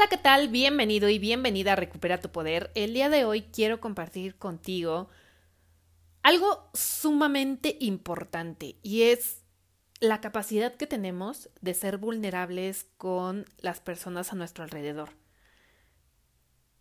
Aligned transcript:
Hola, 0.00 0.08
¿qué 0.08 0.16
tal? 0.16 0.48
Bienvenido 0.48 1.10
y 1.10 1.18
bienvenida 1.18 1.74
a 1.74 1.76
Recupera 1.76 2.20
tu 2.20 2.30
Poder. 2.30 2.70
El 2.74 2.94
día 2.94 3.10
de 3.10 3.26
hoy 3.26 3.42
quiero 3.42 3.80
compartir 3.80 4.34
contigo 4.34 5.10
algo 6.22 6.70
sumamente 6.72 7.76
importante 7.80 8.76
y 8.82 9.02
es 9.02 9.42
la 10.00 10.22
capacidad 10.22 10.74
que 10.74 10.86
tenemos 10.86 11.50
de 11.60 11.74
ser 11.74 11.98
vulnerables 11.98 12.86
con 12.96 13.44
las 13.58 13.80
personas 13.80 14.32
a 14.32 14.36
nuestro 14.36 14.64
alrededor. 14.64 15.10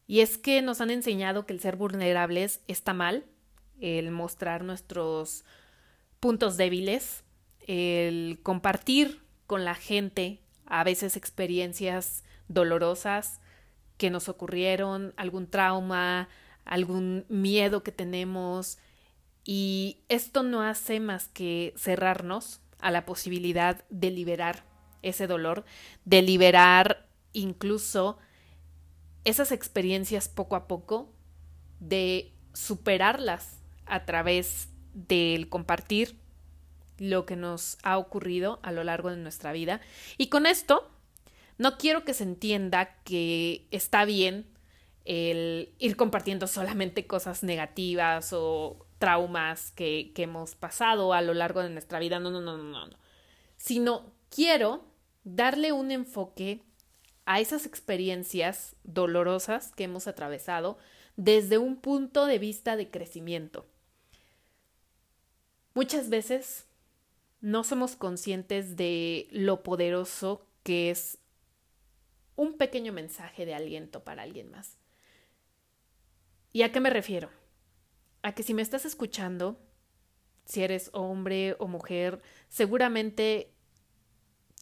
Y 0.08 0.22
es 0.22 0.38
que 0.38 0.62
nos 0.62 0.80
han 0.80 0.90
enseñado 0.90 1.46
que 1.46 1.52
el 1.52 1.60
ser 1.60 1.76
vulnerables 1.76 2.62
está 2.70 2.94
mal, 2.94 3.26
el 3.82 4.12
mostrar 4.12 4.64
nuestros 4.64 5.44
puntos 6.22 6.56
débiles, 6.56 7.26
el 7.68 8.40
compartir 8.44 9.22
con 9.46 9.66
la 9.66 9.76
gente 9.76 10.40
a 10.66 10.86
veces 10.86 11.18
experiencias 11.18 12.24
dolorosas 12.50 13.40
que 13.98 14.10
nos 14.10 14.28
ocurrieron, 14.28 15.14
algún 15.16 15.48
trauma, 15.48 16.28
algún 16.66 17.26
miedo 17.30 17.84
que 17.84 17.94
tenemos. 17.94 18.78
Y 19.46 20.02
esto 20.10 20.44
no 20.44 20.62
hace 20.62 21.00
más 21.00 21.30
que 21.30 21.74
cerrarnos 21.78 22.60
a 22.80 22.92
la 22.92 23.06
posibilidad 23.06 23.84
de 23.90 24.12
liberar 24.12 24.64
ese 25.02 25.28
dolor, 25.28 25.64
de 26.06 26.22
liberar 26.22 27.08
incluso 27.34 28.18
esas 29.24 29.52
experiencias 29.52 30.28
poco 30.28 30.56
a 30.56 30.68
poco, 30.68 31.14
de 31.80 32.34
superarlas 32.54 33.60
a 33.86 34.06
través 34.06 34.70
del 34.94 35.50
compartir 35.50 36.18
lo 36.98 37.26
que 37.26 37.36
nos 37.36 37.78
ha 37.84 37.98
ocurrido 37.98 38.60
a 38.64 38.72
lo 38.72 38.84
largo 38.84 39.10
de 39.10 39.18
nuestra 39.18 39.52
vida. 39.52 39.82
Y 40.18 40.28
con 40.28 40.46
esto 40.46 40.90
no 41.60 41.78
quiero 41.78 42.06
que 42.06 42.14
se 42.16 42.24
entienda 42.24 42.96
que 43.04 43.68
está 43.70 44.06
bien 44.06 44.48
el 45.04 45.74
ir 45.78 45.98
compartiendo 45.98 46.48
solamente 46.48 47.06
cosas 47.06 47.44
negativas 47.44 48.32
o 48.32 48.88
traumas 48.98 49.72
que, 49.72 50.14
hemos 50.16 50.56
pasado 50.56 51.14
a 51.14 51.22
lo 51.22 51.34
largo 51.34 51.62
de 51.62 51.70
nuestra 51.70 52.00
vida. 52.00 52.20
No, 52.20 52.32
no, 52.32 52.40
no, 52.40 52.58
no, 52.58 52.88
no. 52.88 52.98
Sino 53.58 54.14
quiero 54.30 54.86
darle 55.26 55.74
un 55.74 55.92
enfoque 55.92 56.64
a 57.26 57.42
esas 57.42 57.66
experiencias 57.66 58.78
dolorosas 58.84 59.74
que 59.76 59.84
hemos 59.84 60.08
atravesado 60.08 60.78
desde 61.18 61.58
un 61.58 61.76
punto 61.76 62.26
de 62.26 62.40
vista 62.40 62.78
de 62.78 62.90
crecimiento. 62.90 63.66
Muchas 65.74 66.10
veces 66.10 66.68
no 67.42 67.66
somos 67.66 67.98
conscientes 67.98 68.78
de 68.78 69.28
lo 69.32 69.62
poderoso 69.62 70.48
que 70.64 70.90
es 70.90 71.20
un 72.40 72.54
pequeño 72.54 72.94
mensaje 72.94 73.46
de 73.46 73.54
aliento 73.54 74.06
para 74.06 74.24
alguien 74.24 74.50
más. 74.50 74.78
¿Y 76.54 76.62
a 76.62 76.72
qué 76.72 76.80
me 76.80 76.90
refiero? 76.90 77.30
A 78.22 78.34
que 78.34 78.44
si 78.44 78.54
me 78.54 78.62
estás 78.62 78.86
escuchando, 78.86 79.60
si 80.46 80.64
eres 80.64 80.90
hombre 80.94 81.58
o 81.60 81.68
mujer, 81.68 82.22
seguramente 82.48 83.52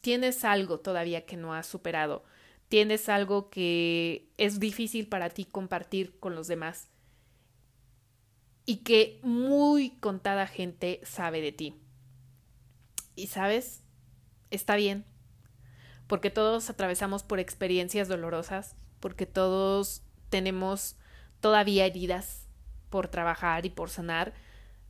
tienes 0.02 0.44
algo 0.44 0.80
todavía 0.80 1.24
que 1.24 1.36
no 1.36 1.54
has 1.54 1.68
superado, 1.68 2.24
tienes 2.68 3.08
algo 3.08 3.48
que 3.48 4.28
es 4.38 4.58
difícil 4.58 5.06
para 5.06 5.30
ti 5.30 5.44
compartir 5.44 6.18
con 6.18 6.34
los 6.34 6.48
demás 6.48 6.88
y 8.66 8.78
que 8.78 9.20
muy 9.22 9.90
contada 10.00 10.48
gente 10.48 11.00
sabe 11.04 11.40
de 11.40 11.52
ti. 11.52 11.76
Y 13.14 13.28
sabes, 13.28 13.84
está 14.50 14.74
bien, 14.74 15.04
porque 16.08 16.30
todos 16.30 16.70
atravesamos 16.70 17.22
por 17.22 17.38
experiencias 17.38 18.08
dolorosas, 18.08 18.74
porque 18.98 19.26
todos 19.26 20.02
tenemos 20.30 20.96
todavía 21.40 21.86
heridas 21.86 22.48
por 22.90 23.08
trabajar 23.08 23.66
y 23.66 23.70
por 23.70 23.90
sanar. 23.90 24.32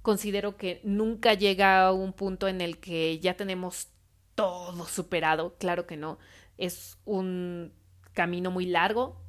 Considero 0.01 0.57
que 0.57 0.81
nunca 0.85 1.35
llega 1.35 1.85
a 1.85 1.93
un 1.93 2.13
punto 2.13 2.49
en 2.49 2.61
el 2.61 2.79
que 2.79 3.19
ya 3.19 3.37
tenemos 3.37 3.89
todo 4.37 4.87
superado, 4.87 5.57
claro 5.59 5.87
que 5.87 5.97
no. 5.97 6.19
Es 6.57 6.99
un 7.05 7.73
camino 8.13 8.53
muy 8.53 8.67
largo 8.67 9.21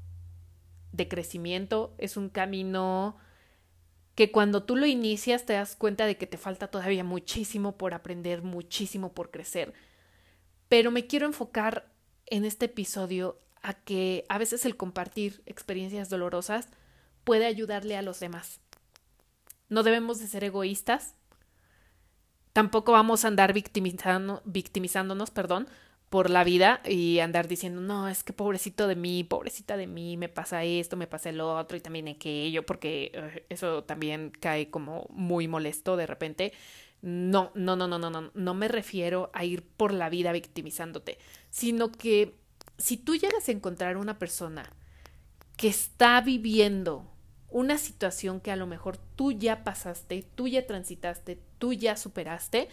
de 0.92 1.08
crecimiento, 1.08 1.96
es 1.98 2.18
un 2.18 2.30
camino 2.30 3.18
que 4.14 4.32
cuando 4.32 4.64
tú 4.64 4.76
lo 4.76 4.86
inicias 4.86 5.46
te 5.46 5.54
das 5.54 5.76
cuenta 5.76 6.06
de 6.06 6.18
que 6.18 6.28
te 6.28 6.38
falta 6.38 6.68
todavía 6.68 7.04
muchísimo 7.04 7.78
por 7.78 7.96
aprender, 7.96 8.44
muchísimo 8.44 9.14
por 9.14 9.32
crecer 9.32 9.74
pero 10.70 10.92
me 10.92 11.08
quiero 11.08 11.26
enfocar 11.26 11.92
en 12.28 12.46
este 12.46 12.66
episodio 12.66 13.38
a 13.62 13.74
que 13.74 14.26
a 14.30 14.38
veces 14.38 14.66
el 14.66 14.78
compartir 14.78 15.42
experiencias 15.46 16.10
dolorosas 16.10 16.70
puede 17.24 17.46
ayudarle 17.46 17.98
a 17.98 18.02
los 18.02 18.20
demás. 18.20 18.62
No 19.68 19.84
debemos 19.84 20.20
de 20.20 20.28
ser 20.28 20.44
egoístas. 20.44 21.16
Tampoco 22.54 22.92
vamos 22.92 23.26
a 23.26 23.28
andar 23.28 23.54
victimizándonos, 23.54 25.32
perdón, 25.32 25.68
por 26.10 26.30
la 26.32 26.44
vida 26.44 26.82
y 26.86 27.20
andar 27.20 27.48
diciendo, 27.48 27.82
no, 27.82 28.08
es 28.08 28.24
que 28.24 28.34
pobrecito 28.34 28.88
de 28.88 28.96
mí, 28.96 29.24
pobrecita 29.24 29.78
de 29.78 29.86
mí, 29.86 30.18
me 30.18 30.28
pasa 30.28 30.64
esto, 30.64 30.98
me 30.98 31.06
pasa 31.06 31.30
el 31.30 31.40
otro 31.40 31.78
y 31.78 31.82
también 31.82 32.08
aquello, 32.08 32.66
porque 32.66 33.12
eh, 33.14 33.46
eso 33.50 33.84
también 33.84 34.32
cae 34.32 34.72
como 34.72 35.06
muy 35.12 35.48
molesto 35.48 35.98
de 35.98 36.08
repente. 36.08 36.54
No, 37.02 37.52
no, 37.56 37.76
no, 37.76 37.88
no, 37.88 37.98
no, 37.98 38.10
no, 38.10 38.32
no 38.34 38.54
me 38.54 38.68
refiero 38.68 39.30
a 39.34 39.46
ir 39.46 39.64
por 39.64 39.94
la 39.94 40.10
vida 40.10 40.32
victimizándote, 40.34 41.18
sino 41.50 41.92
que 41.92 42.36
si 42.78 42.98
tú 42.98 43.16
llegas 43.16 43.48
a 43.48 43.52
encontrar 43.52 43.98
una 43.98 44.20
persona 44.20 44.70
que 45.56 45.70
está 45.70 46.20
viviendo 46.22 47.10
una 47.50 47.78
situación 47.78 48.42
que 48.42 48.52
a 48.52 48.56
lo 48.56 48.68
mejor 48.68 48.98
tú 48.98 49.32
ya 49.32 49.64
pasaste, 49.64 50.24
tú 50.36 50.48
ya 50.48 50.68
transitaste, 50.68 51.42
tú 51.58 51.74
ya 51.74 51.98
superaste, 51.98 52.70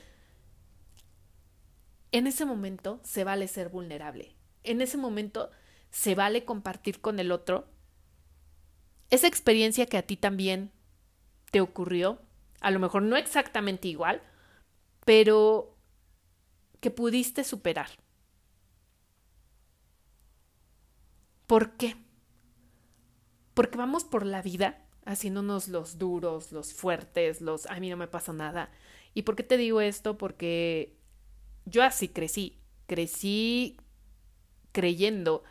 en 2.13 2.27
ese 2.27 2.45
momento 2.45 3.01
se 3.03 3.25
vale 3.25 3.49
ser 3.49 3.69
vulnerable. 3.69 4.35
En 4.65 4.81
ese 4.81 4.97
momento 4.97 5.51
se 5.91 6.15
vale 6.15 6.45
compartir 6.45 7.01
con 7.01 7.19
el 7.21 7.33
otro 7.33 7.69
esa 9.11 9.29
experiencia 9.29 9.87
que 9.87 9.99
a 9.99 10.03
ti 10.03 10.17
también 10.17 10.73
te 11.51 11.61
ocurrió, 11.61 12.21
a 12.61 12.71
lo 12.71 12.79
mejor 12.79 13.03
no 13.03 13.17
exactamente 13.17 13.89
igual, 13.89 14.23
pero 15.05 15.77
que 16.81 16.91
pudiste 16.91 17.45
superar. 17.45 17.91
¿Por 21.47 21.77
qué? 21.77 21.97
Porque 23.55 23.79
vamos 23.79 24.05
por 24.05 24.27
la 24.27 24.43
vida 24.43 24.87
haciéndonos 25.05 25.69
los 25.69 25.99
duros, 25.99 26.53
los 26.53 26.75
fuertes, 26.75 27.41
los 27.41 27.67
a 27.67 27.79
mí 27.81 27.89
no 27.89 27.97
me 27.97 28.09
pasa 28.09 28.33
nada. 28.33 28.71
¿Y 29.15 29.23
por 29.23 29.37
qué 29.37 29.45
te 29.45 29.57
digo 29.57 29.81
esto? 29.81 30.19
Porque 30.19 30.99
yo 31.65 31.83
así 31.83 32.09
crecí. 32.09 32.61
Crecí 32.87 33.79
creyendo 34.73 35.43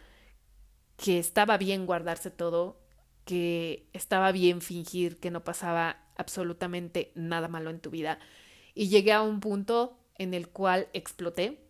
que 0.98 1.20
estaba 1.20 1.58
bien 1.58 1.86
guardarse 1.86 2.32
todo, 2.32 2.80
que 3.26 3.90
estaba 3.94 4.32
bien 4.32 4.62
fingir 4.62 5.20
que 5.20 5.32
no 5.32 5.44
pasaba 5.44 6.05
absolutamente 6.16 7.12
nada 7.16 7.48
malo 7.48 7.70
en 7.70 7.80
tu 7.80 7.90
vida. 7.90 8.20
Y 8.74 8.90
llegué 8.90 9.14
a 9.14 9.22
un 9.22 9.40
punto 9.40 9.98
en 10.18 10.34
el 10.34 10.50
cual 10.50 10.88
exploté, 10.94 11.66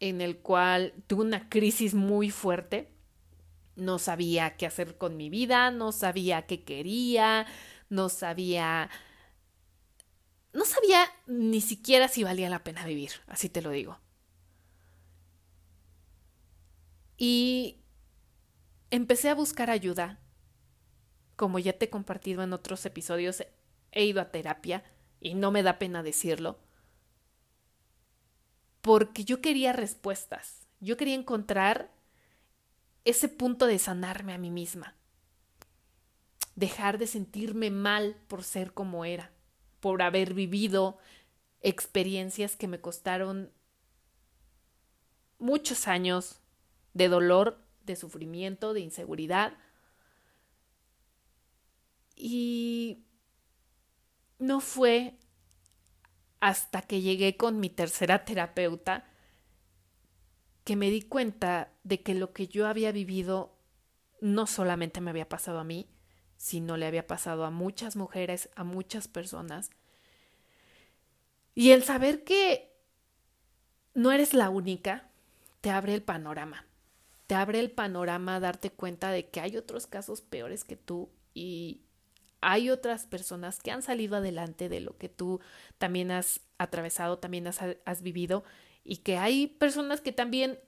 en 0.00 0.20
el 0.20 0.38
cual 0.38 0.92
tuve 1.06 1.24
una 1.24 1.48
crisis 1.48 1.94
muy 1.94 2.30
fuerte. 2.30 2.90
No 3.76 3.98
sabía 3.98 4.56
qué 4.56 4.66
hacer 4.66 4.96
con 4.96 5.16
mi 5.16 5.30
vida, 5.30 5.70
no 5.70 5.92
sabía 5.92 6.46
qué 6.46 6.64
quería, 6.64 7.46
no 7.88 8.08
sabía... 8.08 8.90
No 10.52 10.64
sabía 10.64 11.04
ni 11.26 11.60
siquiera 11.60 12.08
si 12.08 12.24
valía 12.24 12.48
la 12.48 12.64
pena 12.64 12.86
vivir, 12.86 13.10
así 13.26 13.50
te 13.50 13.60
lo 13.60 13.70
digo. 13.70 13.98
Y 17.18 17.82
empecé 18.90 19.28
a 19.28 19.34
buscar 19.34 19.70
ayuda. 19.70 20.18
Como 21.36 21.58
ya 21.58 21.74
te 21.74 21.86
he 21.86 21.90
compartido 21.90 22.42
en 22.42 22.54
otros 22.54 22.86
episodios, 22.86 23.44
he 23.96 24.04
ido 24.04 24.20
a 24.20 24.30
terapia 24.30 24.84
y 25.20 25.34
no 25.34 25.50
me 25.50 25.62
da 25.62 25.78
pena 25.78 26.02
decirlo, 26.02 26.58
porque 28.82 29.24
yo 29.24 29.40
quería 29.40 29.72
respuestas, 29.72 30.68
yo 30.80 30.98
quería 30.98 31.14
encontrar 31.14 31.90
ese 33.06 33.28
punto 33.28 33.66
de 33.66 33.78
sanarme 33.78 34.34
a 34.34 34.38
mí 34.38 34.50
misma, 34.50 34.94
dejar 36.56 36.98
de 36.98 37.06
sentirme 37.06 37.70
mal 37.70 38.16
por 38.28 38.44
ser 38.44 38.74
como 38.74 39.06
era, 39.06 39.32
por 39.80 40.02
haber 40.02 40.34
vivido 40.34 40.98
experiencias 41.62 42.54
que 42.54 42.68
me 42.68 42.80
costaron 42.80 43.50
muchos 45.38 45.88
años 45.88 46.40
de 46.92 47.08
dolor, 47.08 47.64
de 47.84 47.96
sufrimiento, 47.96 48.74
de 48.74 48.80
inseguridad. 48.80 49.56
Y 52.14 53.05
no 54.38 54.60
fue 54.60 55.14
hasta 56.40 56.82
que 56.82 57.00
llegué 57.00 57.36
con 57.36 57.60
mi 57.60 57.70
tercera 57.70 58.24
terapeuta 58.24 59.04
que 60.64 60.76
me 60.76 60.90
di 60.90 61.02
cuenta 61.02 61.72
de 61.84 62.02
que 62.02 62.14
lo 62.14 62.32
que 62.32 62.48
yo 62.48 62.66
había 62.66 62.92
vivido 62.92 63.56
no 64.20 64.46
solamente 64.46 65.00
me 65.00 65.10
había 65.10 65.28
pasado 65.28 65.60
a 65.60 65.64
mí, 65.64 65.88
sino 66.36 66.76
le 66.76 66.86
había 66.86 67.06
pasado 67.06 67.44
a 67.44 67.50
muchas 67.50 67.96
mujeres, 67.96 68.50
a 68.56 68.64
muchas 68.64 69.08
personas. 69.08 69.70
Y 71.54 71.70
el 71.70 71.84
saber 71.84 72.24
que 72.24 72.72
no 73.94 74.12
eres 74.12 74.34
la 74.34 74.50
única, 74.50 75.08
te 75.60 75.70
abre 75.70 75.94
el 75.94 76.02
panorama. 76.02 76.66
Te 77.26 77.34
abre 77.34 77.60
el 77.60 77.70
panorama 77.70 78.36
a 78.36 78.40
darte 78.40 78.70
cuenta 78.70 79.10
de 79.10 79.28
que 79.28 79.40
hay 79.40 79.56
otros 79.56 79.86
casos 79.86 80.20
peores 80.20 80.64
que 80.64 80.76
tú 80.76 81.10
y 81.32 81.85
hay 82.48 82.70
otras 82.70 83.06
personas 83.06 83.58
que 83.58 83.72
han 83.72 83.82
salido 83.82 84.14
adelante 84.14 84.68
de 84.68 84.78
lo 84.78 84.96
que 84.96 85.08
tú 85.08 85.40
también 85.78 86.12
has 86.12 86.42
atravesado, 86.58 87.18
también 87.18 87.48
has, 87.48 88.02
vivido 88.02 88.44
y 88.84 88.98
que 88.98 89.18
hay 89.18 89.48
personas 89.48 90.00
que 90.00 90.12
también 90.12 90.60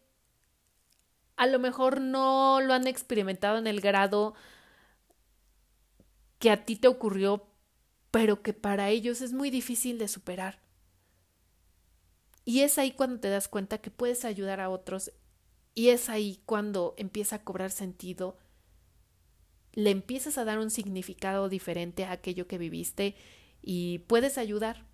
a 1.37 1.47
lo 1.47 1.61
mejor 1.61 2.01
no 2.01 2.61
lo 2.61 2.75
han 2.75 2.89
experimentado 2.89 3.59
en 3.59 3.69
el 3.69 3.81
grado 3.81 4.35
que 6.41 6.51
a 6.51 6.65
ti 6.65 6.75
te 6.75 6.89
ocurrió, 6.89 7.47
pero 8.11 8.43
que 8.43 8.55
para 8.55 8.89
ellos 8.89 9.21
es 9.21 9.33
muy 9.33 9.49
difícil 9.49 9.99
de 9.99 10.09
superar. 10.09 10.59
Y 12.45 12.63
es 12.63 12.79
ahí 12.79 12.91
cuando 12.91 13.21
te 13.21 13.31
das 13.31 13.47
cuenta 13.47 13.79
que 13.79 13.93
puedes 13.93 14.25
ayudar 14.25 14.59
a 14.61 14.69
otros 14.69 15.13
y 15.77 15.91
es 15.91 16.09
ahí 16.09 16.43
cuando 16.45 16.95
empieza 16.99 17.37
a 17.37 17.45
cobrar 17.45 17.71
sentido, 17.71 18.37
le 19.79 19.91
empiezas 19.91 20.39
a 20.39 20.45
dar 20.45 20.59
un 20.59 20.71
significado 20.71 21.49
diferente 21.49 22.05
a 22.05 22.13
aquello 22.13 22.47
que 22.47 22.59
viviste 22.59 23.15
y 23.63 24.01
puedes 24.01 24.37
ayudar 24.37 24.85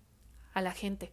a 0.53 0.61
la 0.61 0.71
gente. 0.71 1.11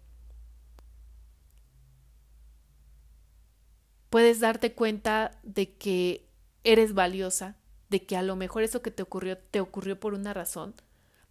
puedes 4.13 4.41
darte 4.41 4.75
cuenta 4.75 5.41
de 5.43 5.73
que 5.73 6.29
eres 6.65 6.93
valiosa, 6.93 7.57
de 7.89 8.05
que 8.05 8.15
a 8.15 8.23
lo 8.23 8.37
mejor 8.37 8.63
eso 8.63 8.83
que 8.83 8.91
te 8.91 9.03
ocurrió 9.03 9.39
te 9.39 9.59
ocurrió 9.59 9.99
por 9.99 10.13
una 10.13 10.35
razón, 10.35 10.75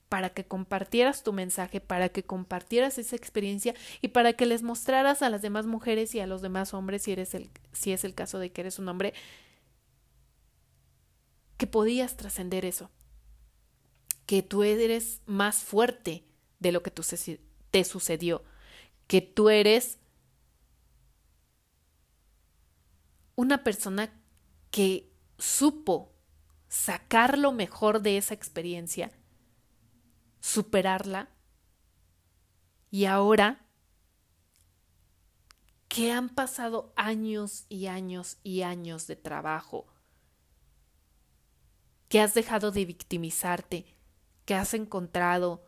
para 0.10 0.32
que 0.32 0.46
compartieras 0.46 1.22
tu 1.22 1.32
mensaje, 1.32 1.80
para 1.80 2.10
que 2.10 2.24
compartieras 2.24 2.98
esa 2.98 3.16
experiencia 3.16 3.76
y 4.02 4.08
para 4.08 4.34
que 4.34 4.48
les 4.48 4.64
mostraras 4.64 5.22
a 5.22 5.30
las 5.30 5.44
demás 5.44 5.68
mujeres 5.68 6.16
y 6.16 6.22
a 6.22 6.26
los 6.26 6.42
demás 6.42 6.74
hombres, 6.74 7.04
si, 7.04 7.12
eres 7.12 7.36
el, 7.36 7.52
si 7.72 7.92
es 7.92 8.04
el 8.04 8.16
caso 8.16 8.40
de 8.40 8.52
que 8.52 8.62
eres 8.62 8.80
un 8.80 8.90
hombre, 8.90 9.14
que 11.62 11.68
podías 11.68 12.18
trascender 12.18 12.66
eso, 12.66 12.90
que 14.26 14.42
tú 14.42 14.64
eres 14.64 15.22
más 15.28 15.58
fuerte 15.58 16.26
de 16.58 16.72
lo 16.72 16.82
que 16.82 16.90
te 16.90 17.84
sucedió, 17.84 18.44
que 19.06 19.22
tú 19.22 19.52
eres 19.52 20.00
una 23.36 23.64
persona 23.64 24.12
que 24.72 25.14
supo 25.38 26.12
sacar 26.68 27.38
lo 27.38 27.52
mejor 27.52 28.02
de 28.02 28.18
esa 28.18 28.34
experiencia, 28.34 29.12
superarla, 30.40 31.30
y 32.90 33.06
ahora 33.06 33.68
que 35.88 36.12
han 36.12 36.30
pasado 36.30 36.92
años 36.96 37.68
y 37.70 37.86
años 37.86 38.40
y 38.42 38.64
años 38.64 39.06
de 39.06 39.16
trabajo, 39.16 39.86
que 42.12 42.20
has 42.20 42.34
dejado 42.34 42.72
de 42.72 42.84
victimizarte, 42.84 43.86
que 44.44 44.54
has 44.54 44.74
encontrado 44.74 45.64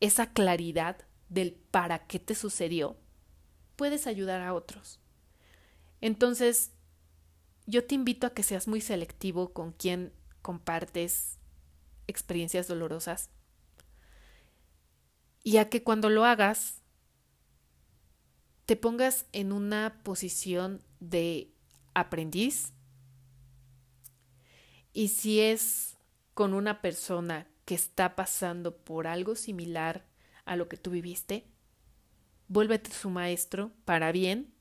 esa 0.00 0.34
claridad 0.34 0.98
del 1.30 1.54
para 1.54 2.06
qué 2.06 2.18
te 2.18 2.34
sucedió, 2.34 2.98
puedes 3.74 4.06
ayudar 4.06 4.42
a 4.42 4.52
otros. 4.52 5.00
Entonces, 6.02 6.72
yo 7.64 7.86
te 7.86 7.94
invito 7.94 8.26
a 8.26 8.34
que 8.34 8.42
seas 8.42 8.68
muy 8.68 8.82
selectivo 8.82 9.54
con 9.54 9.72
quien 9.72 10.12
compartes 10.42 11.38
experiencias 12.06 12.68
dolorosas 12.68 13.30
y 15.42 15.56
a 15.56 15.70
que 15.70 15.82
cuando 15.82 16.10
lo 16.10 16.26
hagas 16.26 16.82
te 18.66 18.76
pongas 18.76 19.24
en 19.32 19.52
una 19.52 20.02
posición 20.02 20.82
de 21.00 21.54
aprendiz 21.94 22.74
y 24.92 25.08
si 25.08 25.40
es 25.40 25.96
con 26.34 26.54
una 26.54 26.80
persona 26.80 27.46
que 27.64 27.74
está 27.74 28.16
pasando 28.16 28.76
por 28.76 29.06
algo 29.06 29.34
similar 29.34 30.04
a 30.44 30.56
lo 30.56 30.68
que 30.68 30.76
tú 30.76 30.90
viviste, 30.90 31.46
vuélvete 32.48 32.90
su 32.90 33.10
maestro 33.10 33.72
para 33.84 34.12
bien. 34.12 34.52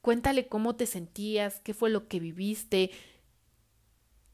Cuéntale 0.00 0.48
cómo 0.48 0.76
te 0.76 0.86
sentías, 0.86 1.60
qué 1.60 1.74
fue 1.74 1.90
lo 1.90 2.08
que 2.08 2.20
viviste, 2.20 2.90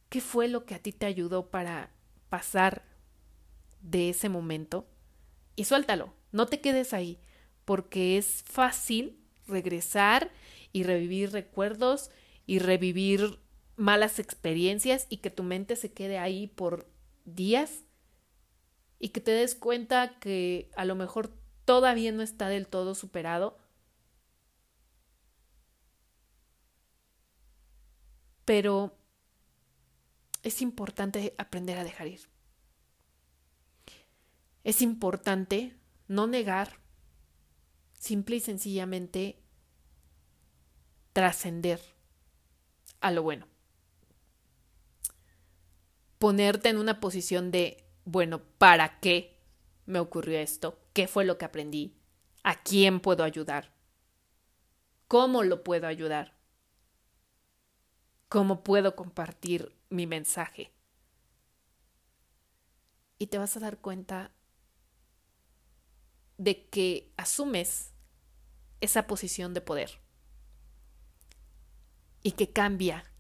qué 0.09 0.21
fue 0.21 0.49
lo 0.49 0.65
que 0.65 0.75
a 0.75 0.79
ti 0.79 0.93
te 0.93 1.07
ayudó 1.07 1.51
para 1.51 1.91
pasar 2.29 2.85
de 3.81 4.11
ese 4.11 4.29
momento. 4.29 4.87
Y 5.57 5.65
suéltalo, 5.65 6.15
no 6.31 6.47
te 6.47 6.61
quedes 6.61 6.93
ahí, 6.93 7.19
porque 7.65 8.17
es 8.17 8.43
fácil 8.47 9.19
regresar 9.47 10.31
y 10.73 10.85
revivir 10.85 11.33
recuerdos 11.33 12.11
y 12.47 12.59
revivir 12.59 13.42
malas 13.83 14.21
experiencias 14.21 15.07
y 15.09 15.17
que 15.19 15.31
tu 15.31 15.43
mente 15.43 15.75
se 15.75 15.93
quede 15.93 16.19
ahí 16.19 16.47
por 16.47 16.89
días 17.25 17.85
y 19.01 19.09
que 19.09 19.21
te 19.21 19.33
des 19.33 19.57
cuenta 19.57 20.21
que 20.21 20.71
a 20.77 20.85
lo 20.85 20.95
mejor 20.95 21.35
todavía 21.65 22.13
no 22.13 22.23
está 22.23 22.49
del 22.49 22.69
todo 22.69 22.95
superado 22.95 23.59
pero 28.45 28.97
es 30.45 30.63
importante 30.63 31.35
aprender 31.39 31.79
a 31.79 31.85
dejar 31.85 32.07
ir. 32.07 32.21
Es 34.65 34.83
importante 34.83 35.77
no 36.07 36.27
negar, 36.27 36.79
simple 37.95 38.37
y 38.37 38.41
sencillamente 38.41 39.43
trascender 41.13 41.81
a 43.01 43.11
lo 43.11 43.23
bueno. 43.23 43.52
Ponerte 46.23 46.69
en 46.69 46.77
una 46.77 47.01
posición 47.01 47.51
de, 47.51 47.85
bueno, 48.05 48.45
¿para 48.57 49.01
qué 49.01 49.41
me 49.87 49.99
ocurrió 49.99 50.39
esto? 50.39 50.79
¿Qué 50.93 51.09
fue 51.09 51.25
lo 51.25 51.37
que 51.37 51.47
aprendí? 51.47 51.97
¿A 52.45 52.63
quién 52.63 53.01
puedo 53.01 53.25
ayudar? 53.25 53.75
¿Cómo 55.09 55.43
lo 55.43 55.65
puedo 55.65 55.89
ayudar? 55.89 56.39
¿Cómo 58.29 58.63
puedo 58.63 58.95
compartir 58.95 59.75
mi 59.91 60.07
mensaje? 60.07 60.71
Y 63.19 63.27
te 63.27 63.39
vas 63.39 63.57
a 63.57 63.61
dar 63.61 63.79
cuenta 63.79 64.31
de 66.39 66.69
que 66.69 67.13
asumes 67.17 67.95
esa 68.81 69.09
posición 69.09 69.55
de 69.55 69.61
poder 69.61 69.99
y 72.23 72.31
que 72.31 72.53
cambia 72.53 73.13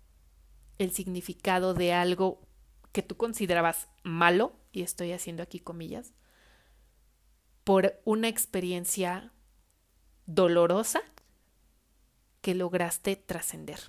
el 0.78 0.92
significado 0.92 1.74
de 1.74 1.94
algo 1.94 2.46
que 2.92 3.02
tú 3.02 3.16
considerabas 3.16 3.88
malo, 4.02 4.52
y 4.70 4.82
estoy 4.82 5.12
haciendo 5.12 5.42
aquí 5.42 5.58
comillas, 5.58 6.12
por 7.64 8.00
una 8.04 8.28
experiencia 8.28 9.32
dolorosa 10.26 11.02
que 12.40 12.54
lograste 12.54 13.16
trascender. 13.16 13.80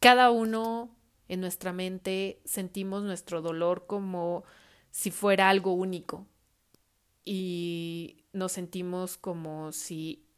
Cada 0.00 0.30
uno 0.30 0.96
en 1.28 1.40
nuestra 1.40 1.72
mente 1.72 2.40
sentimos 2.44 3.02
nuestro 3.02 3.42
dolor 3.42 3.86
como 3.86 4.44
si 4.90 5.10
fuera 5.10 5.48
algo 5.48 5.72
único 5.72 6.26
y 7.24 8.24
nos 8.32 8.52
sentimos 8.52 9.16
como 9.16 9.72
si 9.72 10.28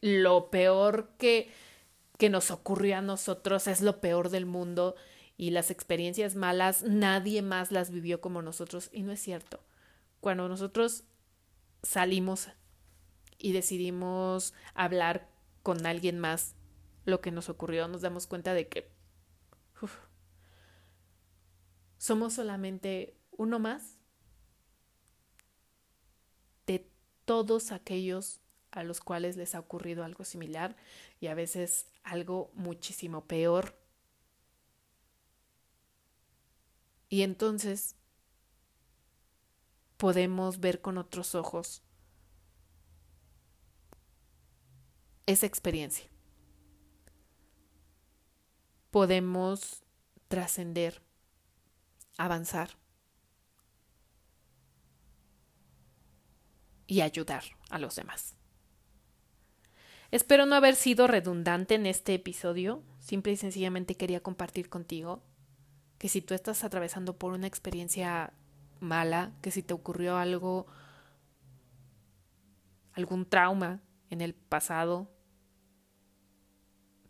lo 0.00 0.50
peor 0.50 1.16
que, 1.18 1.50
que 2.20 2.28
nos 2.28 2.50
ocurrió 2.50 2.98
a 2.98 3.00
nosotros 3.00 3.66
es 3.66 3.80
lo 3.80 4.02
peor 4.02 4.28
del 4.28 4.44
mundo 4.44 4.94
y 5.38 5.52
las 5.52 5.70
experiencias 5.70 6.36
malas 6.36 6.82
nadie 6.82 7.40
más 7.40 7.72
las 7.72 7.90
vivió 7.90 8.20
como 8.20 8.42
nosotros 8.42 8.90
y 8.92 9.04
no 9.04 9.10
es 9.10 9.20
cierto. 9.20 9.64
Cuando 10.20 10.46
nosotros 10.46 11.04
salimos 11.82 12.48
y 13.38 13.52
decidimos 13.52 14.52
hablar 14.74 15.30
con 15.62 15.86
alguien 15.86 16.18
más 16.18 16.56
lo 17.06 17.22
que 17.22 17.30
nos 17.30 17.48
ocurrió, 17.48 17.88
nos 17.88 18.02
damos 18.02 18.26
cuenta 18.26 18.52
de 18.52 18.68
que 18.68 18.92
somos 21.96 22.34
solamente 22.34 23.16
uno 23.30 23.58
más 23.58 23.96
de 26.66 26.86
todos 27.24 27.72
aquellos 27.72 28.42
a 28.72 28.82
los 28.82 29.00
cuales 29.00 29.36
les 29.36 29.54
ha 29.54 29.60
ocurrido 29.60 30.04
algo 30.04 30.24
similar 30.24 30.76
y 31.20 31.28
a 31.28 31.34
veces 31.34 31.86
algo 32.02 32.50
muchísimo 32.54 33.24
peor. 33.26 33.74
Y 37.08 37.22
entonces 37.22 37.96
podemos 39.96 40.60
ver 40.60 40.80
con 40.80 40.98
otros 40.98 41.34
ojos 41.34 41.82
esa 45.26 45.46
experiencia 45.46 46.10
podemos 48.90 49.82
trascender, 50.28 51.02
avanzar 52.18 52.76
y 56.86 57.00
ayudar 57.00 57.44
a 57.70 57.78
los 57.78 57.96
demás. 57.96 58.39
Espero 60.10 60.44
no 60.44 60.56
haber 60.56 60.74
sido 60.74 61.06
redundante 61.06 61.76
en 61.76 61.86
este 61.86 62.14
episodio, 62.14 62.82
simple 62.98 63.32
y 63.32 63.36
sencillamente 63.36 63.96
quería 63.96 64.20
compartir 64.20 64.68
contigo 64.68 65.22
que 65.98 66.08
si 66.08 66.20
tú 66.20 66.34
estás 66.34 66.64
atravesando 66.64 67.16
por 67.16 67.32
una 67.32 67.46
experiencia 67.46 68.32
mala, 68.80 69.32
que 69.40 69.52
si 69.52 69.62
te 69.62 69.72
ocurrió 69.72 70.16
algo, 70.16 70.66
algún 72.92 73.24
trauma 73.24 73.82
en 74.08 74.20
el 74.20 74.34
pasado, 74.34 75.12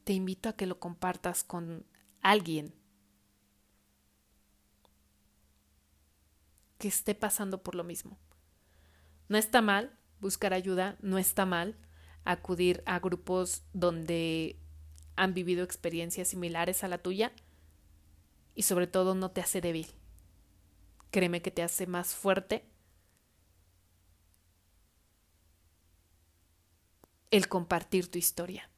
te 0.04 0.12
invito 0.12 0.50
a 0.50 0.57
que 0.57 0.66
lo 0.66 0.78
compartas 0.78 1.42
con 1.42 1.87
alguien 2.21 2.75
que 6.76 6.88
esté 6.88 7.14
pasando 7.14 7.62
por 7.62 7.76
lo 7.76 7.85
mismo. 7.85 8.19
No 9.28 9.38
está 9.38 9.62
mal 9.62 9.97
buscar 10.21 10.52
ayuda, 10.52 10.97
no 11.00 11.16
está 11.16 11.47
mal 11.47 11.76
acudir 12.24 12.82
a 12.86 12.98
grupos 12.98 13.62
donde 13.72 14.56
han 15.16 15.34
vivido 15.34 15.64
experiencias 15.64 16.28
similares 16.28 16.84
a 16.84 16.88
la 16.88 16.98
tuya 16.98 17.32
y 18.54 18.62
sobre 18.62 18.86
todo 18.86 19.14
no 19.14 19.30
te 19.30 19.40
hace 19.40 19.60
débil. 19.60 19.86
Créeme 21.10 21.42
que 21.42 21.50
te 21.50 21.62
hace 21.62 21.86
más 21.86 22.14
fuerte 22.14 22.64
el 27.30 27.48
compartir 27.48 28.10
tu 28.10 28.18
historia. 28.18 28.70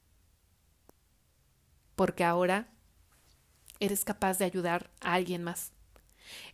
Porque 1.96 2.24
ahora 2.24 2.68
eres 3.80 4.04
capaz 4.04 4.38
de 4.38 4.44
ayudar 4.44 4.90
a 5.00 5.14
alguien 5.14 5.42
más. 5.42 5.72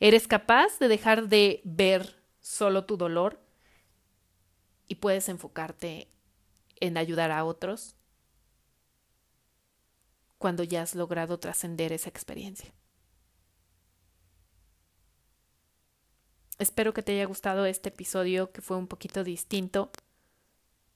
Eres 0.00 0.26
capaz 0.26 0.78
de 0.78 0.88
dejar 0.88 1.28
de 1.28 1.60
ver 1.64 2.22
solo 2.40 2.84
tu 2.84 2.96
dolor 2.96 3.40
y 4.86 4.96
puedes 4.96 5.28
enfocarte 5.28 6.08
en 6.80 6.96
ayudar 6.96 7.30
a 7.30 7.44
otros 7.44 7.96
cuando 10.38 10.62
ya 10.62 10.82
has 10.82 10.94
logrado 10.94 11.38
trascender 11.38 11.92
esa 11.92 12.08
experiencia. 12.08 12.72
Espero 16.58 16.92
que 16.92 17.02
te 17.02 17.12
haya 17.12 17.26
gustado 17.26 17.66
este 17.66 17.90
episodio 17.90 18.50
que 18.52 18.62
fue 18.62 18.76
un 18.76 18.88
poquito 18.88 19.22
distinto 19.22 19.90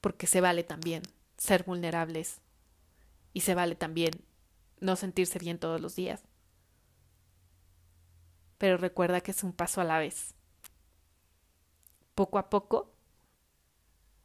porque 0.01 0.27
se 0.27 0.41
vale 0.41 0.63
también 0.63 1.03
ser 1.37 1.63
vulnerables 1.63 2.41
y 3.31 3.41
se 3.41 3.55
vale 3.55 3.75
también 3.75 4.11
no 4.79 4.95
sentirse 4.95 5.39
bien 5.39 5.59
todos 5.59 5.79
los 5.79 5.95
días. 5.95 6.23
Pero 8.57 8.77
recuerda 8.77 9.21
que 9.21 9.31
es 9.31 9.43
un 9.43 9.53
paso 9.53 9.81
a 9.81 9.85
la 9.85 9.99
vez. 9.99 10.35
Poco 12.15 12.37
a 12.37 12.49
poco 12.49 12.93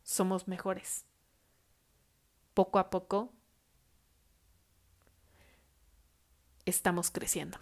somos 0.02 0.48
mejores. 0.48 1.07
Poco 2.58 2.80
a 2.80 2.90
poco 2.90 3.32
estamos 6.64 7.12
creciendo. 7.12 7.56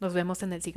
Nos 0.00 0.14
vemos 0.14 0.44
en 0.44 0.52
el 0.52 0.62
siguiente. 0.62 0.74